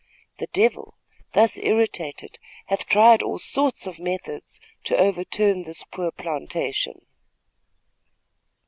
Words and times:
The 0.39 0.47
devil, 0.47 0.95
thus 1.35 1.59
irritated, 1.59 2.39
hath 2.65 2.87
tried 2.87 3.21
all 3.21 3.37
sorts 3.37 3.85
of 3.85 3.99
methods 3.99 4.59
to 4.85 4.97
overturn 4.97 5.61
this 5.61 5.83
poor 5.83 6.09
plantation." 6.11 7.05